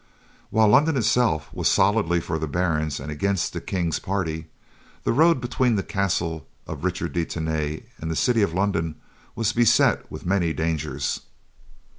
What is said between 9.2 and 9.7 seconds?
was